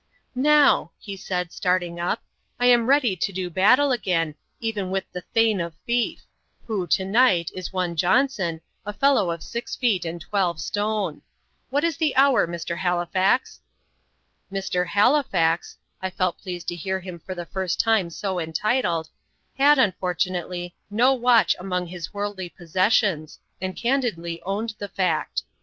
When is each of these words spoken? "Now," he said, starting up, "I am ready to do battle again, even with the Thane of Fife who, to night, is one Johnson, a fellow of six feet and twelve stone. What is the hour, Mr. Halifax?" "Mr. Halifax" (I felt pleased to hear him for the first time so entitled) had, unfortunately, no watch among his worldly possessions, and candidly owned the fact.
"Now," 0.33 0.93
he 0.97 1.15
said, 1.15 1.51
starting 1.51 1.99
up, 1.99 2.23
"I 2.59 2.65
am 2.65 2.87
ready 2.87 3.15
to 3.17 3.31
do 3.31 3.51
battle 3.51 3.91
again, 3.91 4.33
even 4.59 4.89
with 4.89 5.03
the 5.11 5.21
Thane 5.35 5.61
of 5.61 5.75
Fife 5.87 6.25
who, 6.65 6.87
to 6.87 7.05
night, 7.05 7.51
is 7.53 7.71
one 7.71 7.95
Johnson, 7.95 8.61
a 8.83 8.93
fellow 8.93 9.29
of 9.29 9.43
six 9.43 9.75
feet 9.75 10.03
and 10.03 10.19
twelve 10.19 10.59
stone. 10.59 11.21
What 11.69 11.83
is 11.83 11.97
the 11.97 12.15
hour, 12.15 12.47
Mr. 12.47 12.79
Halifax?" 12.79 13.61
"Mr. 14.51 14.87
Halifax" 14.87 15.77
(I 16.01 16.09
felt 16.09 16.39
pleased 16.41 16.67
to 16.69 16.75
hear 16.75 16.99
him 16.99 17.19
for 17.19 17.35
the 17.35 17.45
first 17.45 17.79
time 17.79 18.09
so 18.09 18.39
entitled) 18.39 19.07
had, 19.59 19.77
unfortunately, 19.77 20.73
no 20.89 21.13
watch 21.13 21.55
among 21.59 21.85
his 21.85 22.11
worldly 22.11 22.49
possessions, 22.49 23.37
and 23.61 23.75
candidly 23.75 24.41
owned 24.41 24.73
the 24.79 24.89
fact. 24.89 25.43